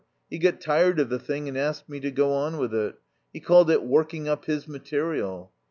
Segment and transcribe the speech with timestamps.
[0.31, 2.95] He got tired of the thing and asked me to go on with it.
[3.31, 5.51] He called it working up his material.